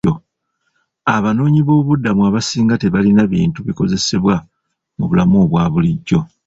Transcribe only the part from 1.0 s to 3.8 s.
Abanoonyiboobubudamu abasinga tebalina bintu